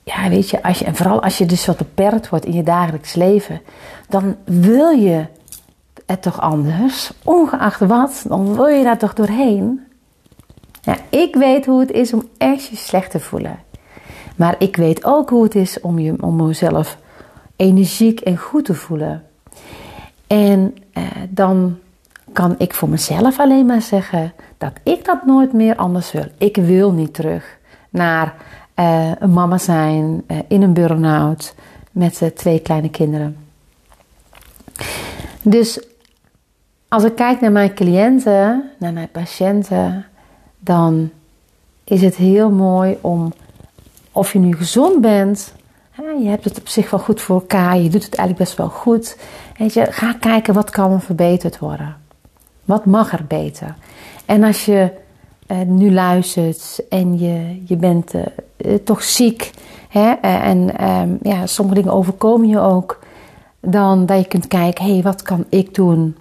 ja, 0.02 0.28
weet 0.28 0.50
je, 0.50 0.62
als 0.62 0.78
je, 0.78 0.84
en 0.84 0.94
vooral 0.94 1.22
als 1.22 1.38
je 1.38 1.46
dus 1.46 1.66
wat 1.66 1.76
beperkt 1.76 2.28
wordt 2.28 2.44
in 2.44 2.52
je 2.52 2.62
dagelijks 2.62 3.14
leven, 3.14 3.60
dan 4.08 4.36
wil 4.44 4.88
je 4.88 5.24
het 6.06 6.22
toch 6.22 6.40
anders, 6.40 7.12
ongeacht 7.24 7.80
wat, 7.80 8.24
dan 8.28 8.54
wil 8.54 8.66
je 8.66 8.84
daar 8.84 8.98
toch 8.98 9.14
doorheen. 9.14 9.85
Ja, 10.86 10.96
ik 11.08 11.36
weet 11.36 11.66
hoe 11.66 11.80
het 11.80 11.90
is 11.90 12.12
om 12.12 12.28
echt 12.38 12.66
je 12.66 12.76
slecht 12.76 13.10
te 13.10 13.20
voelen. 13.20 13.58
Maar 14.36 14.54
ik 14.58 14.76
weet 14.76 15.04
ook 15.04 15.30
hoe 15.30 15.42
het 15.42 15.54
is 15.54 15.80
om, 15.80 15.98
je, 15.98 16.14
om 16.20 16.46
jezelf 16.46 16.98
energiek 17.56 18.20
en 18.20 18.36
goed 18.36 18.64
te 18.64 18.74
voelen. 18.74 19.22
En 20.26 20.76
uh, 20.94 21.04
dan 21.28 21.78
kan 22.32 22.54
ik 22.58 22.74
voor 22.74 22.88
mezelf 22.88 23.38
alleen 23.38 23.66
maar 23.66 23.82
zeggen 23.82 24.32
dat 24.58 24.72
ik 24.82 25.04
dat 25.04 25.26
nooit 25.26 25.52
meer 25.52 25.76
anders 25.76 26.12
wil. 26.12 26.26
Ik 26.38 26.56
wil 26.56 26.92
niet 26.92 27.14
terug 27.14 27.58
naar 27.90 28.34
uh, 28.76 29.10
een 29.18 29.32
mama 29.32 29.58
zijn 29.58 30.24
uh, 30.28 30.38
in 30.48 30.62
een 30.62 30.72
burn-out 30.72 31.54
met 31.90 32.20
uh, 32.20 32.28
twee 32.28 32.60
kleine 32.60 32.90
kinderen. 32.90 33.36
Dus 35.42 35.86
als 36.88 37.04
ik 37.04 37.14
kijk 37.14 37.40
naar 37.40 37.52
mijn 37.52 37.74
cliënten, 37.74 38.70
naar 38.78 38.92
mijn 38.92 39.10
patiënten, 39.10 40.06
dan 40.66 41.10
is 41.84 42.02
het 42.02 42.16
heel 42.16 42.50
mooi 42.50 42.98
om, 43.00 43.32
of 44.12 44.32
je 44.32 44.38
nu 44.38 44.56
gezond 44.56 45.00
bent, 45.00 45.52
je 46.22 46.28
hebt 46.28 46.44
het 46.44 46.58
op 46.58 46.68
zich 46.68 46.90
wel 46.90 47.00
goed 47.00 47.20
voor 47.20 47.40
elkaar, 47.40 47.78
je 47.78 47.90
doet 47.90 48.04
het 48.04 48.14
eigenlijk 48.14 48.48
best 48.48 48.58
wel 48.58 48.68
goed. 48.68 49.16
Weet 49.58 49.74
je, 49.74 49.86
ga 49.90 50.12
kijken 50.12 50.54
wat 50.54 50.70
kan 50.70 50.92
er 50.92 51.00
verbeterd 51.00 51.58
worden. 51.58 51.96
Wat 52.64 52.84
mag 52.84 53.12
er 53.12 53.24
beter? 53.28 53.74
En 54.24 54.42
als 54.42 54.64
je 54.64 54.90
uh, 55.48 55.60
nu 55.60 55.92
luistert 55.92 56.80
en 56.88 57.18
je, 57.18 57.62
je 57.64 57.76
bent 57.76 58.14
uh, 58.14 58.74
toch 58.84 59.02
ziek 59.02 59.50
hè, 59.88 60.10
en 60.20 60.88
um, 60.88 61.18
ja, 61.22 61.46
sommige 61.46 61.76
dingen 61.78 61.92
overkomen 61.92 62.48
je 62.48 62.58
ook, 62.58 62.98
dan 63.60 64.06
dat 64.06 64.18
je 64.18 64.28
kunt 64.28 64.48
kijken, 64.48 64.84
hé, 64.84 64.92
hey, 64.92 65.02
wat 65.02 65.22
kan 65.22 65.44
ik 65.48 65.74
doen? 65.74 66.16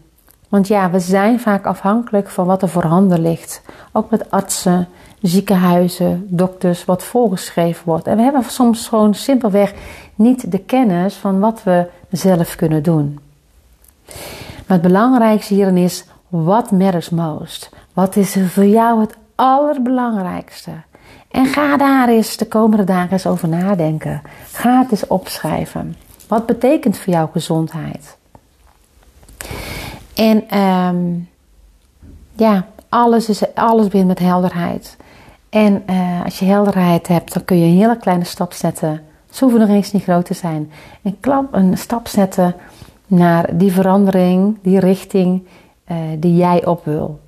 Want 0.49 0.67
ja, 0.67 0.89
we 0.89 0.99
zijn 0.99 1.39
vaak 1.39 1.65
afhankelijk 1.65 2.29
van 2.29 2.45
wat 2.45 2.61
er 2.61 2.69
voorhanden 2.69 3.21
ligt. 3.21 3.61
Ook 3.91 4.09
met 4.09 4.31
artsen, 4.31 4.87
ziekenhuizen, 5.21 6.25
dokters, 6.29 6.85
wat 6.85 7.03
voorgeschreven 7.03 7.85
wordt. 7.85 8.07
En 8.07 8.15
we 8.17 8.23
hebben 8.23 8.43
soms 8.43 8.87
gewoon 8.87 9.13
simpelweg 9.13 9.73
niet 10.15 10.51
de 10.51 10.59
kennis 10.59 11.15
van 11.15 11.39
wat 11.39 11.63
we 11.63 11.87
zelf 12.09 12.55
kunnen 12.55 12.83
doen. 12.83 13.19
Maar 14.67 14.77
het 14.77 14.81
belangrijkste 14.81 15.53
hierin 15.53 15.77
is, 15.77 16.05
what 16.27 16.71
matters 16.71 17.09
most? 17.09 17.69
Wat 17.93 18.15
is 18.15 18.37
voor 18.47 18.65
jou 18.65 19.01
het 19.01 19.15
allerbelangrijkste? 19.35 20.71
En 21.31 21.45
ga 21.45 21.77
daar 21.77 22.09
eens 22.09 22.37
de 22.37 22.47
komende 22.47 22.83
dagen 22.83 23.31
over 23.31 23.47
nadenken. 23.47 24.21
Ga 24.51 24.79
het 24.79 24.91
eens 24.91 25.07
opschrijven. 25.07 25.95
Wat 26.27 26.45
betekent 26.45 26.97
voor 26.97 27.13
jou 27.13 27.29
gezondheid? 27.31 28.17
En 30.15 30.59
um, 30.59 31.29
ja, 32.33 32.65
alles, 32.89 33.29
is, 33.29 33.53
alles 33.53 33.87
begint 33.87 34.07
met 34.07 34.19
helderheid. 34.19 34.97
En 35.49 35.83
uh, 35.89 36.23
als 36.23 36.39
je 36.39 36.45
helderheid 36.45 37.07
hebt, 37.07 37.33
dan 37.33 37.45
kun 37.45 37.57
je 37.57 37.65
een 37.65 37.77
hele 37.77 37.97
kleine 37.97 38.23
stap 38.23 38.53
zetten. 38.53 39.01
Ze 39.29 39.43
hoeven 39.43 39.61
nog 39.61 39.69
eens 39.69 39.91
niet 39.91 40.03
groot 40.03 40.25
te 40.25 40.33
zijn. 40.33 40.71
Klap, 41.19 41.53
een 41.53 41.77
stap 41.77 42.07
zetten 42.07 42.55
naar 43.07 43.57
die 43.57 43.71
verandering, 43.71 44.57
die 44.61 44.79
richting 44.79 45.47
uh, 45.91 45.97
die 46.17 46.35
jij 46.35 46.65
op 46.65 46.85
wil. 46.85 47.19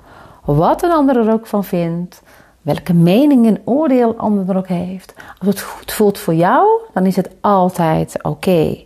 Wat 0.46 0.84
een 0.84 0.92
ander 0.92 1.18
er 1.18 1.32
ook 1.32 1.48
van 1.48 1.64
vindt, 1.64 2.22
welke 2.62 2.94
mening 2.94 3.48
en 3.48 3.62
oordeel 3.66 4.10
een 4.10 4.18
ander 4.18 4.50
er 4.50 4.58
ook 4.58 4.68
heeft. 4.68 5.14
Als 5.40 5.48
het 5.48 5.62
goed 5.62 5.92
voelt 5.92 6.20
voor 6.20 6.36
jou, 6.36 6.68
dan 6.94 7.06
is 7.06 7.16
het 7.16 7.30
altijd 7.42 8.24
oké. 8.24 8.78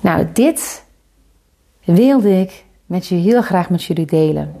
Nou, 0.00 0.26
dit 0.32 0.84
wilde 1.94 2.40
ik 2.40 2.64
met 2.86 3.06
je 3.06 3.14
heel 3.14 3.42
graag 3.42 3.70
met 3.70 3.84
jullie 3.84 4.06
delen. 4.06 4.54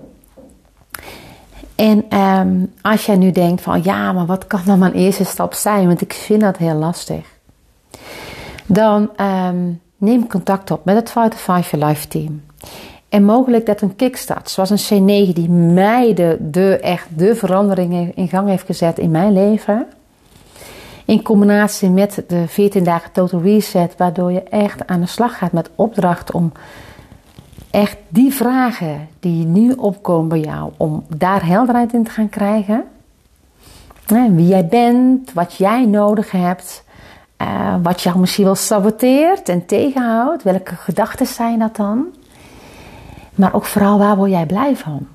En 1.74 2.18
um, 2.18 2.72
als 2.82 3.06
jij 3.06 3.16
nu 3.16 3.30
denkt 3.30 3.62
van 3.62 3.82
ja, 3.82 4.12
maar 4.12 4.26
wat 4.26 4.46
kan 4.46 4.60
dan 4.64 4.78
mijn 4.78 4.92
eerste 4.92 5.24
stap 5.24 5.54
zijn? 5.54 5.86
Want 5.86 6.00
ik 6.00 6.12
vind 6.12 6.40
dat 6.40 6.56
heel 6.56 6.74
lastig. 6.74 7.26
Dan 8.66 9.10
um, 9.20 9.80
neem 9.96 10.28
contact 10.28 10.70
op 10.70 10.84
met 10.84 10.96
het 10.96 11.10
Fight 11.10 11.34
Five 11.34 11.76
Your 11.76 11.86
Life 11.86 12.08
team. 12.08 12.42
En 13.08 13.24
mogelijk 13.24 13.66
dat 13.66 13.80
een 13.80 13.96
kickstart, 13.96 14.50
zoals 14.50 14.90
een 14.90 15.02
C9 15.28 15.32
die 15.32 15.48
mij 15.50 16.14
de, 16.40 16.78
echt 16.82 17.06
de 17.16 17.34
veranderingen 17.34 18.12
in 18.14 18.28
gang 18.28 18.48
heeft 18.48 18.66
gezet 18.66 18.98
in 18.98 19.10
mijn 19.10 19.32
leven. 19.32 19.86
In 21.04 21.22
combinatie 21.22 21.90
met 21.90 22.22
de 22.26 22.48
14 22.48 22.84
dagen 22.84 23.12
total 23.12 23.40
reset, 23.40 23.96
waardoor 23.96 24.32
je 24.32 24.42
echt 24.42 24.86
aan 24.86 25.00
de 25.00 25.06
slag 25.06 25.38
gaat 25.38 25.52
met 25.52 25.70
opdracht 25.74 26.32
om 26.32 26.52
echt 27.70 27.96
die 28.08 28.32
vragen 28.32 29.08
die 29.20 29.44
nu 29.44 29.72
opkomen 29.72 30.28
bij 30.28 30.40
jou, 30.40 30.72
om 30.76 31.04
daar 31.16 31.46
helderheid 31.46 31.92
in 31.92 32.04
te 32.04 32.10
gaan 32.10 32.28
krijgen. 32.28 32.84
Wie 34.06 34.46
jij 34.46 34.66
bent, 34.66 35.32
wat 35.32 35.54
jij 35.54 35.86
nodig 35.86 36.30
hebt, 36.30 36.84
uh, 37.42 37.74
wat 37.82 38.02
jou 38.02 38.18
misschien 38.18 38.44
wel 38.44 38.54
saboteert 38.54 39.48
en 39.48 39.66
tegenhoudt. 39.66 40.42
Welke 40.42 40.74
gedachten 40.74 41.26
zijn 41.26 41.58
dat 41.58 41.76
dan? 41.76 42.06
Maar 43.34 43.54
ook 43.54 43.64
vooral 43.64 43.98
waar 43.98 44.16
word 44.16 44.30
jij 44.30 44.46
blij 44.46 44.76
van? 44.76 45.06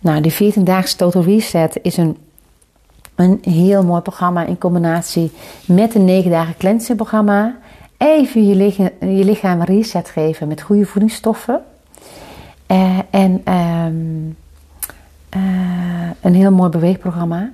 Nou, 0.00 0.20
die 0.20 0.32
14 0.32 0.64
daagse 0.64 0.96
Total 0.96 1.22
Reset 1.22 1.78
is 1.82 1.96
een, 1.96 2.16
een 3.14 3.38
heel 3.42 3.84
mooi 3.84 4.00
programma 4.00 4.44
in 4.44 4.58
combinatie 4.58 5.32
met 5.66 5.94
een 5.94 6.04
9 6.04 6.30
dagen 6.30 6.56
cleansing 6.56 6.96
programma. 6.96 7.56
Even 7.96 8.46
je 8.46 9.24
lichaam, 9.24 9.62
reset 9.62 10.08
geven 10.08 10.48
met 10.48 10.60
goede 10.60 10.86
voedingsstoffen. 10.86 11.62
Uh, 12.66 12.98
en 13.10 13.54
um, 13.54 14.36
uh, 15.36 16.10
een 16.20 16.34
heel 16.34 16.52
mooi 16.52 16.70
beweegprogramma. 16.70 17.50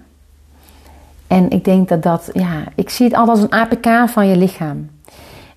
En 1.27 1.51
ik 1.51 1.64
denk 1.64 1.88
dat 1.88 2.03
dat, 2.03 2.31
ja, 2.33 2.62
ik 2.75 2.90
zie 2.90 3.07
het 3.07 3.14
altijd 3.14 3.37
als 3.37 3.46
een 3.46 3.59
APK 3.59 4.11
van 4.11 4.29
je 4.29 4.37
lichaam. 4.37 4.90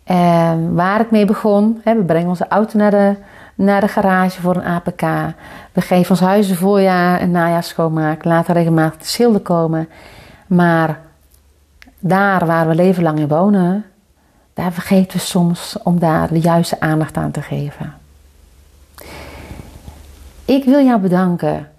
Uh, 0.07 0.51
waar 0.73 0.99
ik 0.99 1.11
mee 1.11 1.25
begon, 1.25 1.81
hè, 1.83 1.95
we 1.95 2.03
brengen 2.03 2.29
onze 2.29 2.47
auto 2.47 2.77
naar 2.77 2.91
de, 2.91 3.15
naar 3.55 3.81
de 3.81 3.87
garage 3.87 4.41
voor 4.41 4.55
een 4.55 4.63
APK. 4.63 5.01
We 5.71 5.81
geven 5.81 6.09
ons 6.09 6.19
huis 6.19 6.49
een 6.49 6.55
voorjaar 6.55 7.19
en 7.19 7.31
najaar 7.31 7.63
schoonmaken. 7.63 8.29
Laten 8.29 8.53
regelmatig 8.53 8.99
de 8.99 9.05
schilder 9.05 9.41
komen. 9.41 9.89
Maar 10.47 10.99
daar 11.99 12.45
waar 12.45 12.67
we 12.67 12.75
leven 12.75 13.03
lang 13.03 13.19
in 13.19 13.27
wonen, 13.27 13.85
daar 14.53 14.71
vergeten 14.71 15.17
we 15.17 15.23
soms 15.23 15.77
om 15.83 15.99
daar 15.99 16.27
de 16.27 16.39
juiste 16.39 16.79
aandacht 16.79 17.17
aan 17.17 17.31
te 17.31 17.41
geven. 17.41 17.93
Ik 20.45 20.63
wil 20.65 20.85
jou 20.85 21.01
bedanken 21.01 21.71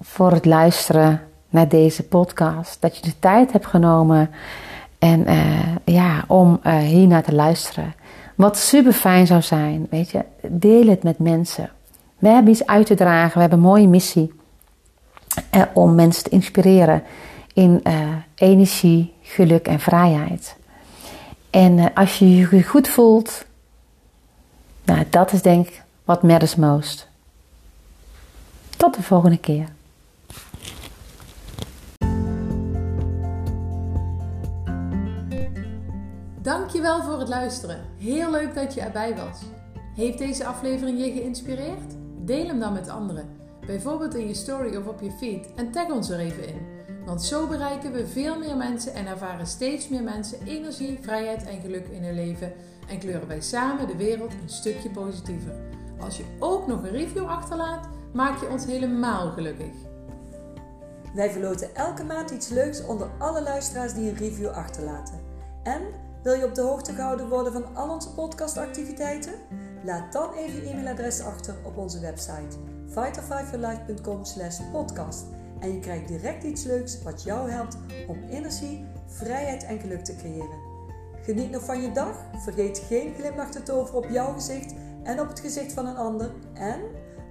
voor 0.00 0.32
het 0.32 0.44
luisteren 0.44 1.20
naar 1.48 1.68
deze 1.68 2.02
podcast. 2.02 2.80
Dat 2.80 2.96
je 2.96 3.02
de 3.02 3.18
tijd 3.18 3.52
hebt 3.52 3.66
genomen 3.66 4.30
en, 4.98 5.30
uh, 5.30 5.76
ja, 5.84 6.24
om 6.26 6.60
uh, 6.66 6.78
hier 6.78 7.06
naar 7.06 7.22
te 7.22 7.34
luisteren. 7.34 7.94
Wat 8.34 8.56
super 8.56 8.92
fijn 8.92 9.26
zou 9.26 9.42
zijn, 9.42 9.86
weet 9.90 10.10
je, 10.10 10.24
deel 10.48 10.86
het 10.86 11.02
met 11.02 11.18
mensen. 11.18 11.70
We 12.18 12.28
hebben 12.28 12.52
iets 12.52 12.66
uit 12.66 12.86
te 12.86 12.94
dragen, 12.94 13.34
we 13.34 13.40
hebben 13.40 13.58
een 13.58 13.64
mooie 13.64 13.88
missie 13.88 14.32
uh, 15.54 15.62
om 15.72 15.94
mensen 15.94 16.24
te 16.24 16.30
inspireren 16.30 17.02
in 17.54 17.82
energie, 18.34 19.14
geluk 19.22 19.66
en 19.66 19.80
vrijheid. 19.80 20.56
En 21.50 21.94
als 21.94 22.18
je 22.18 22.36
je 22.36 22.62
goed 22.62 22.88
voelt, 22.88 23.44
nou, 24.84 25.04
dat 25.10 25.32
is 25.32 25.42
denk 25.42 25.66
ik 25.66 25.82
wat 26.04 26.22
matters 26.22 26.56
most. 26.56 27.10
Tot 28.82 28.94
de 28.94 29.02
volgende 29.02 29.38
keer. 29.38 29.68
Dankjewel 36.40 37.02
voor 37.02 37.18
het 37.18 37.28
luisteren. 37.28 37.80
Heel 37.98 38.30
leuk 38.30 38.54
dat 38.54 38.74
je 38.74 38.80
erbij 38.80 39.16
was. 39.16 39.40
Heeft 39.94 40.18
deze 40.18 40.44
aflevering 40.44 40.98
je 40.98 41.12
geïnspireerd? 41.12 41.94
Deel 42.18 42.46
hem 42.46 42.58
dan 42.58 42.72
met 42.72 42.88
anderen. 42.88 43.28
Bijvoorbeeld 43.66 44.14
in 44.14 44.28
je 44.28 44.34
story 44.34 44.76
of 44.76 44.86
op 44.86 45.00
je 45.00 45.10
feed 45.10 45.54
en 45.54 45.70
tag 45.70 45.90
ons 45.90 46.10
er 46.10 46.18
even 46.18 46.48
in. 46.48 46.66
Want 47.06 47.22
zo 47.22 47.46
bereiken 47.46 47.92
we 47.92 48.06
veel 48.06 48.38
meer 48.38 48.56
mensen 48.56 48.94
en 48.94 49.06
ervaren 49.06 49.46
steeds 49.46 49.88
meer 49.88 50.02
mensen 50.02 50.46
energie, 50.46 50.98
vrijheid 51.02 51.44
en 51.44 51.60
geluk 51.60 51.86
in 51.86 52.04
hun 52.04 52.14
leven 52.14 52.52
en 52.88 52.98
kleuren 52.98 53.28
wij 53.28 53.40
samen 53.40 53.86
de 53.86 53.96
wereld 53.96 54.32
een 54.32 54.48
stukje 54.48 54.90
positiever. 54.90 55.54
Als 56.00 56.16
je 56.16 56.24
ook 56.38 56.66
nog 56.66 56.82
een 56.82 56.90
review 56.90 57.26
achterlaat, 57.26 57.88
maak 58.12 58.40
je 58.40 58.48
ons 58.48 58.64
helemaal 58.64 59.30
gelukkig. 59.30 59.72
Wij 61.14 61.30
verloten 61.30 61.74
elke 61.74 62.04
maand 62.04 62.30
iets 62.30 62.48
leuks 62.48 62.84
onder 62.84 63.10
alle 63.18 63.42
luisteraars 63.42 63.94
die 63.94 64.10
een 64.10 64.16
review 64.16 64.48
achterlaten. 64.48 65.20
En 65.62 65.82
wil 66.22 66.34
je 66.34 66.44
op 66.44 66.54
de 66.54 66.60
hoogte 66.60 66.92
gehouden 66.92 67.28
worden 67.28 67.52
van 67.52 67.76
al 67.76 67.90
onze 67.90 68.14
podcastactiviteiten? 68.14 69.32
Laat 69.84 70.12
dan 70.12 70.32
even 70.32 70.60
je 70.60 70.70
e-mailadres 70.70 71.20
achter 71.20 71.54
op 71.64 71.76
onze 71.76 72.00
website 72.00 72.56
fighterfiveyourlife.com 72.88 74.24
slash 74.24 74.60
podcast 74.72 75.24
en 75.60 75.72
je 75.72 75.78
krijgt 75.78 76.08
direct 76.08 76.44
iets 76.44 76.64
leuks 76.64 77.02
wat 77.02 77.22
jou 77.22 77.50
helpt 77.50 77.76
om 78.08 78.22
energie, 78.30 78.84
vrijheid 79.06 79.64
en 79.64 79.80
geluk 79.80 80.04
te 80.04 80.16
creëren. 80.16 80.70
Geniet 81.22 81.50
nog 81.50 81.64
van 81.64 81.82
je 81.82 81.92
dag, 81.92 82.16
vergeet 82.42 82.78
geen 82.78 83.14
glimlach 83.14 83.50
te 83.50 83.62
toveren 83.62 84.04
op 84.04 84.10
jouw 84.10 84.32
gezicht 84.32 84.74
en 85.02 85.20
op 85.20 85.28
het 85.28 85.40
gezicht 85.40 85.72
van 85.72 85.86
een 85.86 85.96
ander 85.96 86.30
en 86.54 86.80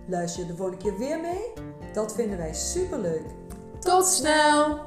luister 0.07 0.41
je 0.41 0.47
de 0.47 0.55
volgende 0.55 0.83
keer 0.83 0.97
weer 0.97 1.19
mee? 1.19 1.53
Dat 1.93 2.15
vinden 2.15 2.37
wij 2.37 2.53
super 2.53 2.99
leuk. 2.99 3.25
Tot 3.79 4.05
snel! 4.05 4.79